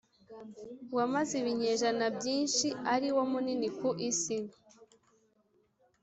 wamaze 0.97 1.33
ibinyejana 1.41 2.05
byinshi 2.17 2.67
ari 2.93 3.07
wo 3.15 3.23
munini 3.31 3.67
ku 3.77 3.89
isi 4.09 4.37